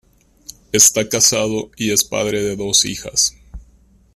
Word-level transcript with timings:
Está 0.71 1.07
casado 1.07 1.69
y 1.77 1.91
es 1.91 2.03
padre 2.03 2.41
de 2.41 2.55
dos 2.55 2.85
hijas. 2.85 3.35